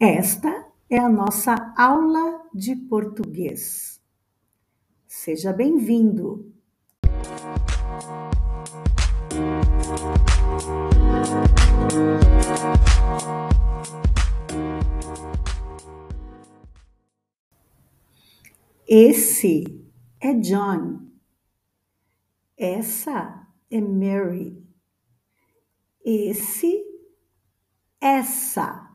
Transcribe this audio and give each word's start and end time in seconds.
Esta 0.00 0.64
é 0.88 0.96
a 0.96 1.08
nossa 1.08 1.74
aula 1.76 2.48
de 2.54 2.76
português. 2.76 4.00
Seja 5.08 5.52
bem-vindo! 5.52 6.54
Esse 18.86 19.84
é 20.20 20.32
John. 20.34 21.08
Essa 22.56 23.48
é 23.68 23.80
Mary. 23.80 24.64
Esse, 26.04 26.84
essa. 28.00 28.88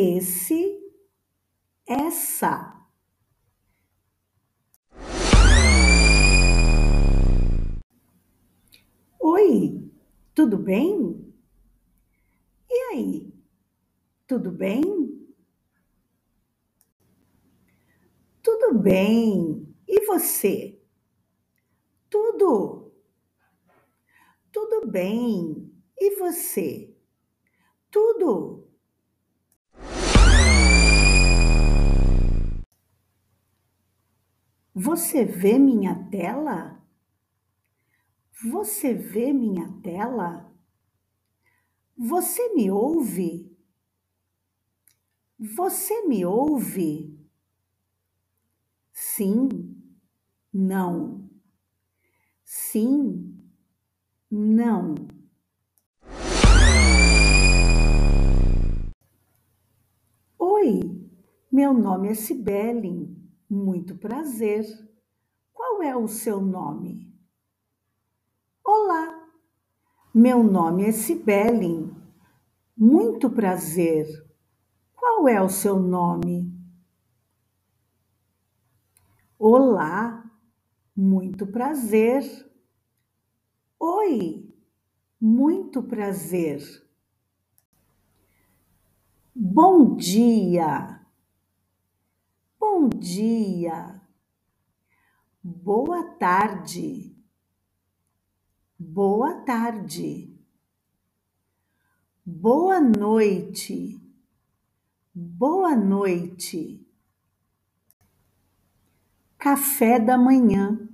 Esse, 0.00 0.80
essa. 1.84 2.88
Oi, 9.18 9.90
tudo 10.36 10.56
bem? 10.56 11.34
E 12.70 12.74
aí, 12.92 13.34
tudo 14.24 14.52
bem? 14.52 14.82
Tudo 18.40 18.78
bem. 18.78 19.74
E 19.88 20.06
você? 20.06 20.80
Tudo. 22.08 22.92
Tudo 24.52 24.86
bem. 24.86 25.72
E 25.98 26.14
você? 26.20 26.96
Tudo. 27.90 28.67
Você 34.80 35.24
vê 35.24 35.58
minha 35.58 35.92
tela? 36.08 36.80
Você 38.44 38.94
vê 38.94 39.32
minha 39.32 39.68
tela? 39.82 40.54
Você 41.96 42.54
me 42.54 42.70
ouve? 42.70 43.58
Você 45.36 46.06
me 46.06 46.24
ouve? 46.24 47.12
Sim, 48.92 49.48
não. 50.54 51.28
Sim, 52.44 53.36
não. 54.30 54.94
Oi, 60.38 60.80
meu 61.50 61.74
nome 61.74 62.10
é 62.10 62.14
Cibele. 62.14 63.17
Muito 63.50 63.96
prazer. 63.96 64.66
Qual 65.54 65.82
é 65.82 65.96
o 65.96 66.06
seu 66.06 66.40
nome? 66.40 67.10
Olá, 68.62 69.26
meu 70.14 70.42
nome 70.42 70.84
é 70.84 70.92
Cibele. 70.92 71.90
Muito 72.76 73.30
prazer. 73.30 74.06
Qual 74.94 75.26
é 75.26 75.40
o 75.40 75.48
seu 75.48 75.80
nome? 75.80 76.52
Olá, 79.38 80.30
muito 80.94 81.46
prazer. 81.46 82.22
Oi, 83.80 84.52
muito 85.18 85.82
prazer. 85.82 86.60
Bom 89.34 89.96
dia. 89.96 90.97
Bom 92.88 92.98
dia. 92.98 94.00
Boa 95.44 96.02
tarde. 96.14 97.14
Boa 98.78 99.42
tarde. 99.42 100.34
Boa 102.24 102.80
noite. 102.80 104.00
Boa 105.14 105.76
noite. 105.76 106.82
Café 109.36 110.00
da 110.00 110.16
manhã. 110.16 110.88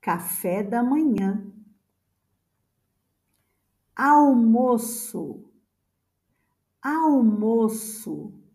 Café 0.00 0.64
da 0.64 0.82
manhã. 0.82 1.46
Almoço. 3.94 5.48
Almoço. 6.82 8.47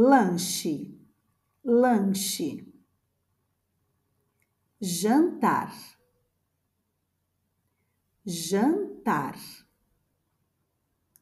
Lanche. 0.00 0.98
Lanche. 1.62 2.64
Jantar. 4.80 5.70
Jantar. 8.24 9.36